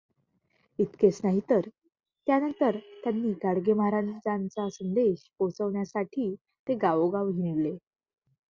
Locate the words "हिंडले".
7.31-7.77